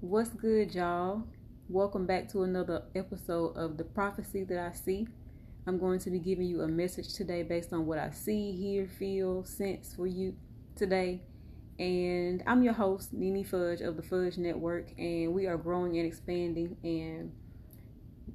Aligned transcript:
What's 0.00 0.30
good, 0.30 0.76
y'all? 0.76 1.24
Welcome 1.68 2.06
back 2.06 2.28
to 2.28 2.44
another 2.44 2.84
episode 2.94 3.56
of 3.56 3.76
The 3.76 3.82
Prophecy 3.82 4.44
That 4.44 4.56
I 4.56 4.72
See. 4.72 5.08
I'm 5.66 5.76
going 5.76 5.98
to 5.98 6.10
be 6.10 6.20
giving 6.20 6.46
you 6.46 6.60
a 6.60 6.68
message 6.68 7.14
today 7.14 7.42
based 7.42 7.72
on 7.72 7.84
what 7.84 7.98
I 7.98 8.10
see, 8.10 8.52
hear, 8.52 8.86
feel, 8.86 9.44
sense 9.44 9.92
for 9.96 10.06
you 10.06 10.36
today. 10.76 11.22
And 11.80 12.44
I'm 12.46 12.62
your 12.62 12.74
host, 12.74 13.12
Nini 13.12 13.42
Fudge 13.42 13.80
of 13.80 13.96
the 13.96 14.04
Fudge 14.04 14.38
Network, 14.38 14.92
and 14.96 15.34
we 15.34 15.48
are 15.48 15.56
growing 15.56 15.98
and 15.98 16.06
expanding. 16.06 16.76
And 16.84 17.32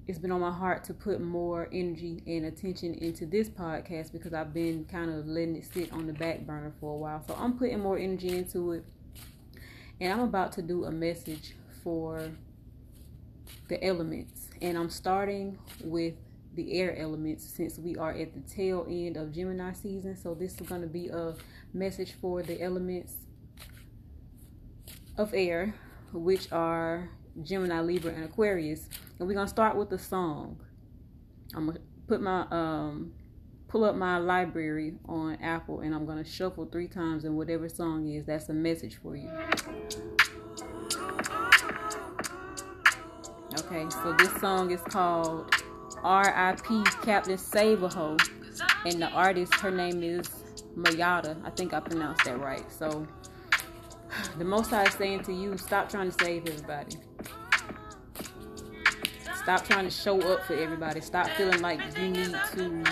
it's 0.05 0.19
been 0.19 0.33
on 0.33 0.41
my 0.41 0.51
heart 0.51 0.83
to 0.85 0.93
put 0.93 1.21
more 1.21 1.69
energy 1.71 2.21
and 2.27 2.45
attention 2.45 2.93
into 2.95 3.25
this 3.25 3.47
podcast 3.47 4.11
because 4.11 4.33
I've 4.33 4.53
been 4.53 4.83
kind 4.83 5.09
of 5.09 5.27
letting 5.27 5.55
it 5.55 5.73
sit 5.73 5.93
on 5.93 6.07
the 6.07 6.13
back 6.13 6.41
burner 6.45 6.73
for 6.81 6.93
a 6.93 6.97
while. 6.97 7.23
So 7.25 7.37
I'm 7.39 7.57
putting 7.57 7.79
more 7.79 7.97
energy 7.97 8.37
into 8.37 8.73
it 8.73 8.83
and 9.99 10.11
I'm 10.11 10.21
about 10.21 10.51
to 10.53 10.61
do 10.61 10.85
a 10.85 10.91
message 10.91 11.55
for 11.83 12.31
the 13.67 13.83
elements. 13.83 14.49
And 14.61 14.77
I'm 14.77 14.89
starting 14.89 15.57
with 15.83 16.15
the 16.55 16.73
air 16.73 16.97
elements 16.97 17.43
since 17.43 17.77
we 17.77 17.95
are 17.95 18.11
at 18.11 18.33
the 18.33 18.41
tail 18.41 18.85
end 18.89 19.17
of 19.17 19.31
Gemini 19.31 19.73
season. 19.73 20.15
So 20.15 20.33
this 20.33 20.59
is 20.59 20.67
going 20.67 20.81
to 20.81 20.87
be 20.87 21.07
a 21.07 21.35
message 21.73 22.13
for 22.21 22.43
the 22.43 22.61
elements 22.61 23.13
of 25.17 25.33
air, 25.33 25.73
which 26.11 26.51
are 26.51 27.09
Gemini, 27.41 27.81
Libra, 27.81 28.13
and 28.13 28.25
Aquarius. 28.25 28.87
And 29.19 29.27
we're 29.27 29.33
going 29.35 29.47
to 29.47 29.49
start 29.49 29.75
with 29.75 29.89
the 29.89 29.97
song. 29.97 30.59
I'm 31.55 31.65
going 31.65 31.77
to 31.77 31.83
put 32.07 32.21
my 32.21 32.45
um 32.51 33.13
pull 33.73 33.85
up 33.85 33.95
my 33.95 34.19
library 34.19 34.93
on 35.09 35.35
Apple 35.41 35.79
and 35.79 35.95
I'm 35.95 36.05
going 36.05 36.23
to 36.23 36.29
shuffle 36.29 36.67
three 36.67 36.87
times 36.87 37.25
and 37.25 37.35
whatever 37.35 37.67
song 37.67 38.07
is, 38.07 38.23
that's 38.23 38.47
a 38.49 38.53
message 38.53 38.99
for 39.01 39.15
you. 39.15 39.31
Okay, 43.57 43.89
so 43.89 44.15
this 44.19 44.31
song 44.39 44.69
is 44.69 44.79
called 44.81 45.51
R.I.P. 46.03 46.83
Captain 47.01 47.35
Save 47.35 47.81
a 47.81 47.89
Heaux, 47.89 48.17
and 48.85 49.01
the 49.01 49.09
artist, 49.09 49.55
her 49.55 49.71
name 49.71 50.03
is 50.03 50.29
Mayada. 50.77 51.35
I 51.43 51.49
think 51.49 51.73
I 51.73 51.79
pronounced 51.79 52.25
that 52.25 52.39
right. 52.39 52.71
So, 52.71 53.07
the 54.37 54.45
Most 54.45 54.69
High 54.69 54.85
is 54.85 54.93
saying 54.93 55.23
to 55.23 55.33
you, 55.33 55.57
stop 55.57 55.89
trying 55.89 56.11
to 56.11 56.23
save 56.23 56.47
everybody. 56.47 56.97
Stop 59.41 59.65
trying 59.65 59.85
to 59.85 59.91
show 59.91 60.21
up 60.31 60.45
for 60.45 60.53
everybody. 60.53 61.01
Stop 61.01 61.27
feeling 61.29 61.61
like 61.61 61.79
you 61.97 62.09
need 62.09 62.35
to 62.53 62.83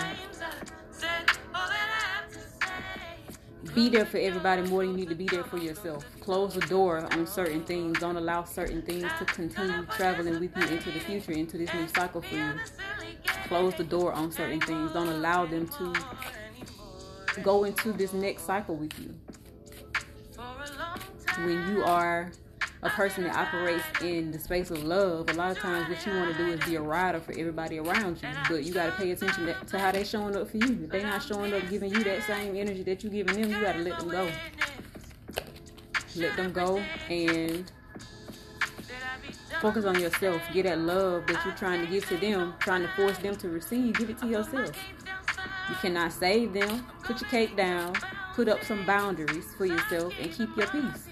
be 3.74 3.88
there 3.88 4.04
for 4.04 4.18
everybody 4.18 4.62
more 4.62 4.82
than 4.84 4.90
you 4.90 4.96
need 4.98 5.08
to 5.08 5.14
be 5.14 5.26
there 5.26 5.44
for 5.44 5.56
yourself. 5.56 6.04
Close 6.20 6.54
the 6.54 6.60
door 6.62 7.06
on 7.12 7.26
certain 7.26 7.64
things. 7.64 7.98
Don't 7.98 8.16
allow 8.16 8.44
certain 8.44 8.82
things 8.82 9.10
to 9.18 9.24
continue 9.24 9.86
traveling 9.96 10.40
with 10.40 10.56
you 10.56 10.62
into 10.76 10.90
the 10.90 11.00
future, 11.00 11.32
into 11.32 11.56
this 11.58 11.72
new 11.72 11.88
cycle 11.88 12.20
for 12.20 12.34
you. 12.34 12.52
Close 13.48 13.74
the 13.74 13.84
door 13.84 14.12
on 14.12 14.30
certain 14.30 14.60
things. 14.60 14.92
Don't 14.92 15.08
allow 15.08 15.46
them 15.46 15.68
to 15.68 15.94
go 17.42 17.64
into 17.64 17.92
this 17.92 18.12
next 18.12 18.44
cycle 18.44 18.76
with 18.76 18.98
you. 18.98 19.14
When 21.38 21.66
you 21.68 21.82
are 21.84 22.30
a 22.84 22.90
person 22.90 23.24
that 23.24 23.36
operates 23.36 23.84
in 24.02 24.32
the 24.32 24.38
space 24.38 24.70
of 24.70 24.82
love, 24.82 25.30
a 25.30 25.34
lot 25.34 25.52
of 25.52 25.58
times 25.58 25.88
what 25.88 26.04
you 26.04 26.12
want 26.12 26.36
to 26.36 26.44
do 26.44 26.52
is 26.52 26.64
be 26.64 26.74
a 26.74 26.80
rider 26.80 27.20
for 27.20 27.32
everybody 27.32 27.78
around 27.78 28.20
you. 28.20 28.28
But 28.48 28.64
you 28.64 28.74
got 28.74 28.86
to 28.86 28.92
pay 28.92 29.12
attention 29.12 29.54
to 29.66 29.78
how 29.78 29.92
they're 29.92 30.04
showing 30.04 30.34
up 30.36 30.50
for 30.50 30.56
you. 30.56 30.84
If 30.84 30.90
they're 30.90 31.02
not 31.02 31.22
showing 31.22 31.54
up 31.54 31.62
giving 31.70 31.92
you 31.92 32.02
that 32.02 32.24
same 32.24 32.56
energy 32.56 32.82
that 32.82 33.04
you're 33.04 33.12
giving 33.12 33.40
them, 33.40 33.50
you 33.50 33.60
got 33.60 33.74
to 33.74 33.78
let 33.78 34.00
them 34.00 34.08
go. 34.08 34.28
Let 36.16 36.36
them 36.36 36.52
go 36.52 36.82
and 37.08 37.70
focus 39.60 39.84
on 39.84 40.00
yourself. 40.00 40.42
Get 40.52 40.64
that 40.64 40.80
love 40.80 41.28
that 41.28 41.44
you're 41.44 41.54
trying 41.54 41.86
to 41.86 41.90
give 41.90 42.06
to 42.08 42.16
them, 42.16 42.54
trying 42.58 42.82
to 42.82 42.88
force 42.96 43.16
them 43.18 43.36
to 43.36 43.48
receive. 43.48 43.96
Give 43.96 44.10
it 44.10 44.18
to 44.18 44.26
yourself. 44.26 44.72
You 45.68 45.76
cannot 45.76 46.12
save 46.12 46.52
them. 46.52 46.84
Put 47.04 47.20
your 47.20 47.30
cake 47.30 47.56
down. 47.56 47.94
Put 48.34 48.48
up 48.48 48.64
some 48.64 48.84
boundaries 48.84 49.54
for 49.56 49.66
yourself 49.66 50.12
and 50.20 50.32
keep 50.32 50.54
your 50.56 50.66
peace. 50.66 51.08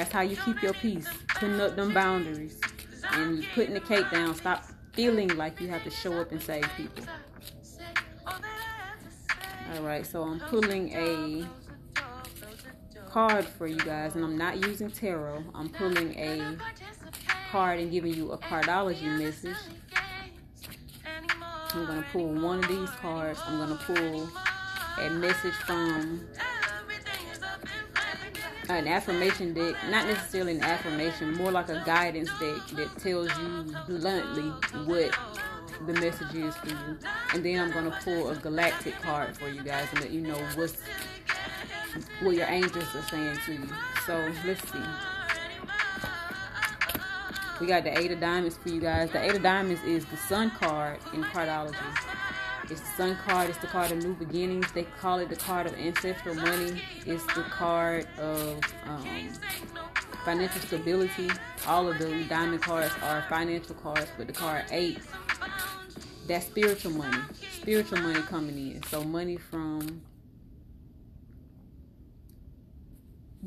That's 0.00 0.12
how 0.12 0.22
you 0.22 0.36
keep 0.36 0.62
your 0.62 0.72
peace. 0.72 1.06
Putting 1.28 1.60
up 1.60 1.76
them 1.76 1.92
boundaries. 1.92 2.58
And 3.12 3.46
putting 3.54 3.74
the 3.74 3.80
cake 3.80 4.10
down. 4.10 4.34
Stop 4.34 4.64
feeling 4.94 5.28
like 5.36 5.60
you 5.60 5.68
have 5.68 5.84
to 5.84 5.90
show 5.90 6.18
up 6.18 6.32
and 6.32 6.40
save 6.40 6.64
people. 6.74 7.04
Alright, 9.74 10.06
so 10.06 10.22
I'm 10.22 10.40
pulling 10.40 10.90
a 10.94 11.44
card 13.10 13.44
for 13.44 13.66
you 13.66 13.76
guys. 13.76 14.14
And 14.14 14.24
I'm 14.24 14.38
not 14.38 14.66
using 14.66 14.90
tarot. 14.90 15.44
I'm 15.54 15.68
pulling 15.68 16.18
a 16.18 16.56
card 17.50 17.78
and 17.80 17.90
giving 17.90 18.14
you 18.14 18.32
a 18.32 18.38
cardology 18.38 19.18
message. 19.18 19.54
I'm 21.74 21.84
going 21.84 22.02
to 22.02 22.08
pull 22.10 22.32
one 22.40 22.64
of 22.64 22.68
these 22.68 22.90
cards. 23.02 23.38
I'm 23.44 23.58
going 23.58 23.76
to 23.76 23.84
pull 23.84 24.30
a 25.04 25.10
message 25.10 25.52
from 25.66 26.26
an 28.78 28.88
affirmation 28.88 29.52
deck, 29.54 29.74
not 29.90 30.06
necessarily 30.06 30.56
an 30.56 30.62
affirmation, 30.62 31.34
more 31.34 31.50
like 31.50 31.68
a 31.68 31.82
guidance 31.84 32.30
deck 32.38 32.66
that 32.74 32.96
tells 32.98 33.28
you 33.38 33.74
bluntly 33.86 34.50
what 34.84 35.16
the 35.86 35.92
message 35.94 36.34
is 36.34 36.54
for 36.56 36.68
you. 36.68 36.98
And 37.34 37.44
then 37.44 37.60
I'm 37.60 37.70
gonna 37.72 37.98
pull 38.02 38.30
a 38.30 38.36
galactic 38.36 39.00
card 39.00 39.36
for 39.36 39.48
you 39.48 39.62
guys 39.62 39.88
and 39.92 40.00
let 40.00 40.10
you 40.10 40.20
know 40.20 40.38
what's 40.54 40.76
what 42.20 42.36
your 42.36 42.46
angels 42.46 42.94
are 42.94 43.02
saying 43.02 43.38
to 43.46 43.52
you. 43.52 43.68
So 44.06 44.32
let's 44.46 44.62
see. 44.70 44.78
We 47.60 47.66
got 47.66 47.84
the 47.84 47.98
Eight 47.98 48.10
of 48.10 48.20
Diamonds 48.20 48.56
for 48.56 48.70
you 48.70 48.80
guys. 48.80 49.10
The 49.10 49.22
Eight 49.22 49.34
of 49.34 49.42
Diamonds 49.42 49.82
is 49.84 50.06
the 50.06 50.16
Sun 50.16 50.50
card 50.52 50.98
in 51.12 51.22
cardology. 51.24 51.76
It's 52.70 52.80
the 52.80 52.86
Sun 52.96 53.16
card. 53.26 53.50
It's 53.50 53.58
the 53.58 53.66
card 53.66 53.90
of 53.90 53.98
new 53.98 54.14
beginnings. 54.14 54.70
They 54.72 54.84
call 54.84 55.18
it 55.18 55.28
the 55.28 55.36
card 55.36 55.66
of 55.66 55.74
ancestral 55.74 56.36
money. 56.36 56.80
It's 57.04 57.24
the 57.34 57.42
card 57.42 58.06
of 58.16 58.60
um, 58.86 59.28
financial 60.24 60.60
stability. 60.60 61.30
All 61.66 61.88
of 61.88 61.98
the 61.98 62.24
diamond 62.28 62.62
cards 62.62 62.92
are 63.02 63.24
financial 63.28 63.74
cards, 63.74 64.06
but 64.16 64.28
the 64.28 64.32
card 64.32 64.66
eight, 64.70 65.00
that's 66.28 66.46
spiritual 66.46 66.92
money. 66.92 67.18
Spiritual 67.60 67.98
money 67.98 68.20
coming 68.20 68.56
in. 68.56 68.82
So 68.84 69.02
money 69.02 69.36
from 69.36 70.02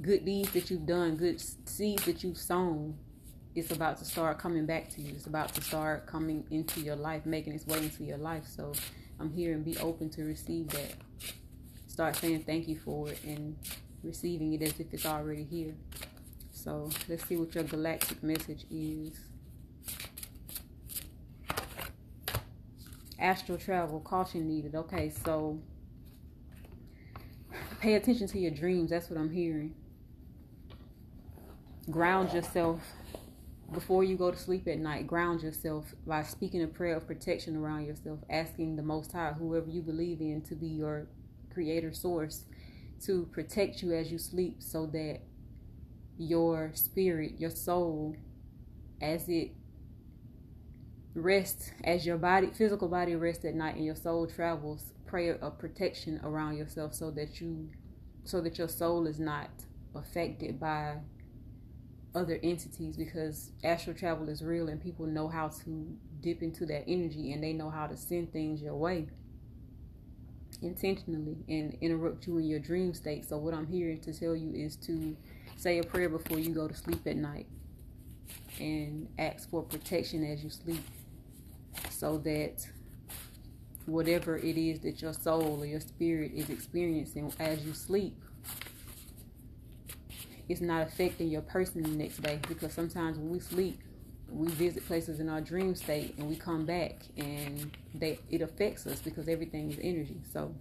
good 0.02 0.26
deeds 0.26 0.52
that 0.52 0.70
you've 0.70 0.86
done, 0.86 1.16
good 1.16 1.42
seeds 1.66 2.04
that 2.06 2.24
you've 2.26 2.38
sown. 2.38 2.98
It's 3.56 3.72
about 3.72 4.00
to 4.00 4.06
start 4.06 4.40
coming 4.40 4.66
back 4.66 4.90
to 4.90 5.02
you. 5.02 5.14
It's 5.16 5.28
about 5.28 5.54
to 5.54 5.62
start 5.62 6.08
coming 6.08 6.44
into 6.50 6.82
your 6.82 6.96
life, 6.96 7.26
making 7.26 7.54
its 7.54 7.68
way 7.68 7.78
into 7.78 8.04
your 8.04 8.18
life. 8.18 8.46
So 8.48 8.74
I'm 9.20 9.32
here 9.32 9.54
and 9.54 9.64
be 9.64 9.78
open 9.78 10.10
to 10.12 10.24
receive 10.24 10.70
that. 10.70 10.96
Start 11.88 12.16
saying 12.16 12.44
thank 12.44 12.68
you 12.68 12.78
for 12.78 13.10
it 13.10 13.24
and 13.24 13.56
receiving 14.04 14.54
it 14.54 14.62
as 14.62 14.80
if 14.80 14.94
it's 14.94 15.06
already 15.06 15.44
here. 15.44 15.76
So 16.52 16.90
let's 17.08 17.26
see 17.26 17.38
what 17.38 17.54
your 17.56 17.64
galactic 17.64 18.24
message 18.24 18.66
is. 18.72 19.20
Astral 23.20 23.58
travel, 23.58 24.00
caution 24.00 24.48
needed. 24.48 24.76
Okay, 24.76 25.10
so 25.10 25.60
pay 27.80 27.96
attention 27.96 28.28
to 28.28 28.40
your 28.40 28.52
dreams. 28.52 28.90
That's 28.90 29.10
what 29.10 29.20
I'm 29.20 29.32
hearing. 29.32 29.76
Ground 31.90 32.34
yourself 32.34 32.82
before 33.72 34.04
you 34.04 34.18
go 34.18 34.32
to 34.32 34.38
sleep 34.38 34.68
at 34.68 34.80
night, 34.80 35.08
ground 35.08 35.42
yourself 35.42 35.94
by 36.06 36.24
speaking 36.24 36.62
a 36.62 36.68
prayer 36.68 36.96
of 36.96 37.08
protection 37.08 37.56
around 37.56 37.86
yourself, 37.86 38.20
asking 38.30 38.76
the 38.76 38.84
Most 38.84 39.12
High, 39.12 39.34
whoever 39.34 39.70
you 39.70 39.82
believe 39.82 40.22
in, 40.22 40.42
to 40.44 40.56
be 40.56 40.68
your 40.68 41.08
creator 41.52 41.94
source, 41.94 42.46
to 43.06 43.28
protect 43.32 43.82
you 43.82 43.94
as 43.94 44.12
you 44.12 44.18
sleep 44.18 44.58
so 44.60 44.86
that 44.88 45.22
your 46.18 46.72
spirit, 46.76 47.40
your 47.40 47.50
soul, 47.50 48.16
as 49.02 49.28
it 49.28 49.52
rests, 51.16 51.72
as 51.84 52.06
your 52.06 52.18
body, 52.18 52.52
physical 52.56 52.88
body 52.88 53.16
rests 53.16 53.46
at 53.46 53.56
night 53.56 53.76
and 53.76 53.86
your 53.86 53.96
soul 53.96 54.28
travels, 54.28 54.94
prayer 55.06 55.38
of 55.42 55.58
protection 55.60 56.20
around 56.24 56.58
yourself 56.58 56.94
so 56.94 57.12
that 57.12 57.40
you, 57.40 57.70
so 58.24 58.42
that 58.42 58.58
your 58.58 58.68
soul 58.68 59.08
is 59.08 59.20
not 59.20 59.50
affected 59.96 60.60
by 60.60 60.96
other 62.16 62.40
entities 62.44 62.96
because 62.96 63.52
astral 63.64 63.96
travel 63.96 64.30
is 64.30 64.44
real 64.44 64.70
and 64.70 64.82
people 64.82 65.06
know 65.06 65.28
how 65.28 65.48
to 65.48 65.98
dip 66.22 66.42
into 66.42 66.66
that 66.66 66.84
energy 66.88 67.32
and 67.32 67.44
they 67.44 67.54
know 67.54 67.70
how 67.70 67.88
to 67.88 67.98
send 67.98 68.32
things 68.32 68.62
your 68.62 68.76
way 68.76 69.08
intentionally 70.62 71.38
and 71.50 71.78
interrupt 71.82 72.26
you 72.28 72.38
in 72.38 72.46
your 72.46 72.60
dream 72.60 72.94
state. 72.94 73.28
So 73.28 73.38
what 73.38 73.54
I'm 73.54 73.68
here 73.68 73.96
to 73.98 74.14
tell 74.14 74.36
you 74.36 74.54
is 74.54 74.76
to 74.78 75.16
say 75.58 75.80
a 75.80 75.84
prayer 75.84 76.10
before 76.10 76.40
you 76.40 76.52
go 76.52 76.68
to 76.68 76.74
sleep 76.74 77.06
at 77.06 77.18
night 77.18 77.48
and 78.60 79.08
ask 79.18 79.50
for 79.50 79.64
protection 79.64 80.24
as 80.24 80.44
you 80.44 80.50
sleep 80.50 80.84
so 81.90 82.18
that 82.20 82.66
whatever 83.86 84.38
it 84.38 84.58
is 84.58 84.80
that 84.82 85.02
your 85.02 85.14
soul 85.14 85.60
or 85.62 85.66
your 85.66 85.82
spirit 85.82 86.32
is 86.34 86.50
experiencing 86.50 87.34
as 87.40 87.64
you 87.66 87.74
sleep 87.74 88.23
it's 90.50 90.62
not 90.62 90.88
affecting 90.88 91.30
your 91.30 91.42
person 91.42 91.84
the 91.84 91.90
next 91.90 92.22
day 92.22 92.40
because 92.48 92.74
sometimes 92.74 93.18
when 93.18 93.30
we 93.30 93.40
sleep 93.40 93.80
we 94.34 94.48
visit 94.50 94.86
places 94.88 95.20
in 95.20 95.30
our 95.30 95.42
dream 95.42 95.76
state 95.76 96.16
and 96.18 96.28
we 96.28 96.36
come 96.36 96.66
back 96.66 96.98
and 97.18 97.78
they 97.94 98.18
it 98.30 98.42
affects 98.42 98.88
us 98.88 99.00
because 99.00 99.28
everything 99.28 99.72
is 99.72 99.78
energy. 99.82 100.18
So 100.32 100.54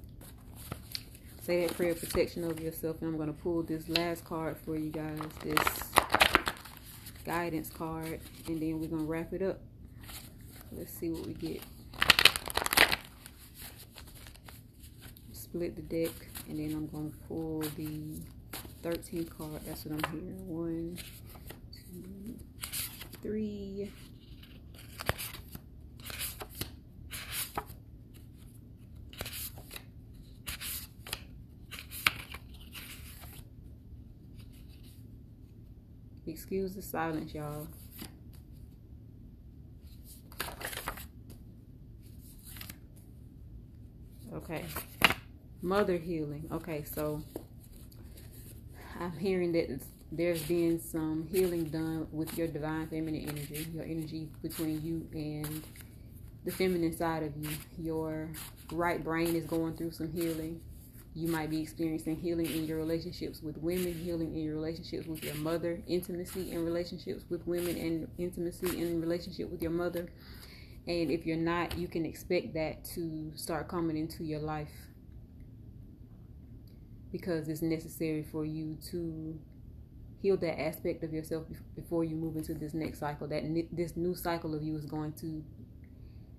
say 1.42 1.66
that 1.66 1.74
prayer 1.74 1.92
of 1.92 2.00
protection 2.00 2.44
over 2.44 2.60
yourself 2.62 3.00
and 3.00 3.08
i'm 3.08 3.16
going 3.16 3.32
to 3.32 3.40
pull 3.42 3.62
this 3.64 3.88
last 3.88 4.24
card 4.24 4.56
for 4.64 4.76
you 4.76 4.90
guys 4.90 5.18
this 5.42 5.58
guidance 7.24 7.68
card 7.70 8.20
and 8.46 8.62
then 8.62 8.78
we're 8.78 8.86
going 8.86 9.02
to 9.02 9.08
wrap 9.08 9.32
it 9.32 9.42
up. 9.42 9.60
Let's 10.70 10.92
see 10.92 11.10
what 11.10 11.26
we 11.26 11.34
get. 11.34 11.62
Split 15.32 15.76
the 15.76 15.82
deck 15.82 16.14
and 16.48 16.58
then 16.58 16.76
i'm 16.76 16.86
going 16.88 17.10
to 17.10 17.18
pull 17.26 17.60
the 17.76 18.20
13 18.82 19.24
card 19.26 19.60
that's 19.64 19.84
what 19.84 20.04
i'm 20.04 20.12
hearing 20.12 20.48
one 20.48 20.98
two 21.72 22.34
three 23.22 23.90
Excuse 36.24 36.74
the 36.74 36.82
silence, 36.82 37.34
y'all. 37.34 37.66
Okay. 44.32 44.64
Mother 45.60 45.96
healing. 45.96 46.48
Okay, 46.52 46.84
so 46.84 47.22
I'm 49.02 49.18
hearing 49.18 49.52
that 49.52 49.82
there's 50.10 50.42
been 50.42 50.80
some 50.80 51.28
healing 51.30 51.64
done 51.64 52.06
with 52.12 52.36
your 52.38 52.46
divine 52.46 52.88
feminine 52.88 53.28
energy, 53.28 53.66
your 53.74 53.84
energy 53.84 54.28
between 54.42 54.82
you 54.82 55.08
and 55.12 55.62
the 56.44 56.52
feminine 56.52 56.96
side 56.96 57.22
of 57.22 57.36
you. 57.36 57.50
Your 57.78 58.30
right 58.70 59.02
brain 59.02 59.34
is 59.34 59.44
going 59.44 59.76
through 59.76 59.92
some 59.92 60.12
healing 60.12 60.60
you 61.14 61.28
might 61.28 61.50
be 61.50 61.60
experiencing 61.60 62.16
healing 62.16 62.46
in 62.46 62.64
your 62.64 62.78
relationships 62.78 63.42
with 63.42 63.58
women, 63.58 63.92
healing 63.92 64.34
in 64.34 64.42
your 64.42 64.54
relationships 64.54 65.06
with 65.06 65.22
your 65.22 65.34
mother, 65.34 65.82
intimacy 65.86 66.50
in 66.52 66.64
relationships 66.64 67.24
with 67.28 67.46
women, 67.46 67.76
and 67.76 68.08
intimacy 68.16 68.80
in 68.80 69.00
relationship 69.00 69.50
with 69.50 69.60
your 69.60 69.72
mother. 69.72 70.08
And 70.86 71.10
if 71.10 71.26
you're 71.26 71.36
not, 71.36 71.76
you 71.76 71.86
can 71.86 72.06
expect 72.06 72.54
that 72.54 72.84
to 72.94 73.30
start 73.36 73.68
coming 73.68 73.96
into 73.96 74.24
your 74.24 74.40
life 74.40 74.70
because 77.12 77.48
it's 77.48 77.62
necessary 77.62 78.22
for 78.22 78.44
you 78.44 78.78
to 78.90 79.38
heal 80.20 80.36
that 80.38 80.60
aspect 80.60 81.04
of 81.04 81.12
yourself 81.12 81.44
before 81.76 82.04
you 82.04 82.16
move 82.16 82.36
into 82.36 82.54
this 82.54 82.74
next 82.74 82.98
cycle. 83.00 83.28
That 83.28 83.42
this 83.70 83.96
new 83.96 84.14
cycle 84.14 84.54
of 84.54 84.62
you 84.62 84.76
is 84.76 84.86
going 84.86 85.12
to 85.14 85.44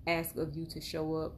ask 0.06 0.36
of 0.36 0.54
you 0.56 0.66
to 0.66 0.80
show 0.80 1.14
up 1.14 1.36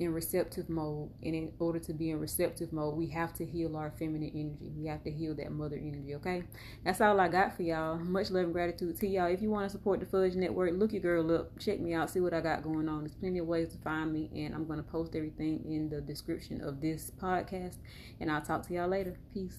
in 0.00 0.12
receptive 0.12 0.68
mode 0.68 1.10
and 1.22 1.34
in 1.34 1.52
order 1.58 1.78
to 1.78 1.92
be 1.92 2.10
in 2.10 2.18
receptive 2.18 2.72
mode 2.72 2.96
we 2.96 3.06
have 3.06 3.32
to 3.32 3.44
heal 3.44 3.76
our 3.76 3.92
feminine 3.98 4.30
energy. 4.34 4.72
We 4.76 4.86
have 4.86 5.04
to 5.04 5.10
heal 5.10 5.34
that 5.36 5.52
mother 5.52 5.76
energy 5.76 6.14
okay? 6.16 6.42
That's 6.84 7.00
all 7.00 7.20
i 7.20 7.28
got 7.28 7.56
for 7.56 7.62
y'all. 7.62 7.96
Much 7.98 8.30
love 8.30 8.44
and 8.44 8.52
gratitude 8.52 8.98
to 9.00 9.06
y'all. 9.08 9.26
If 9.26 9.40
you 9.40 9.50
want 9.50 9.66
to 9.66 9.70
support 9.70 10.00
the 10.00 10.06
fudge 10.06 10.34
network 10.34 10.72
look 10.74 10.92
your 10.92 11.02
girl 11.02 11.34
up. 11.34 11.58
Check 11.58 11.80
me 11.80 11.94
out. 11.94 12.10
See 12.10 12.20
what 12.20 12.34
i 12.34 12.40
got 12.40 12.62
going 12.62 12.88
on. 12.88 13.00
There's 13.00 13.14
plenty 13.14 13.38
of 13.38 13.46
ways 13.46 13.70
to 13.70 13.78
find 13.78 14.12
me 14.12 14.30
and 14.34 14.54
i'm 14.54 14.66
going 14.66 14.82
to 14.82 14.90
post 14.90 15.14
everything 15.14 15.64
in 15.64 15.88
the 15.88 16.00
description 16.00 16.60
of 16.60 16.80
this 16.80 17.10
podcast 17.20 17.76
and 18.20 18.30
i'll 18.30 18.42
talk 18.42 18.66
to 18.68 18.74
y'all 18.74 18.88
later. 18.88 19.16
Peace 19.32 19.58